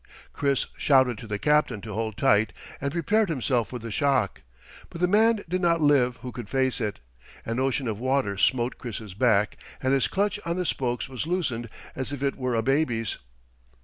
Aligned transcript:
Chris 0.33 0.65
shouted 0.77 1.15
to 1.15 1.27
the 1.27 1.37
captain 1.37 1.79
to 1.79 1.93
hold 1.93 2.17
tight, 2.17 2.51
and 2.81 2.91
prepared 2.91 3.29
himself 3.29 3.67
for 3.69 3.77
the 3.77 3.91
shock. 3.91 4.41
But 4.89 4.99
the 4.99 5.07
man 5.07 5.43
did 5.47 5.61
not 5.61 5.79
live 5.79 6.17
who 6.23 6.31
could 6.31 6.49
face 6.49 6.81
it. 6.81 6.99
An 7.45 7.59
ocean 7.59 7.87
of 7.87 7.99
water 7.99 8.35
smote 8.35 8.79
Chris's 8.79 9.13
back 9.13 9.57
and 9.79 9.93
his 9.93 10.07
clutch 10.07 10.39
on 10.43 10.55
the 10.55 10.65
spokes 10.65 11.07
was 11.07 11.27
loosened 11.27 11.69
as 11.95 12.11
if 12.11 12.23
it 12.23 12.35
were 12.35 12.55
a 12.55 12.63
baby's. 12.63 13.19